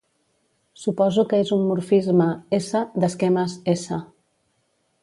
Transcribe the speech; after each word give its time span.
Suposo 0.83 1.25
que 1.33 1.41
és 1.45 1.51
un 1.57 1.61
morfisme 1.67 2.29
"S" 2.61 2.83
d'esquemes 3.05 3.59
"S". 3.79 4.01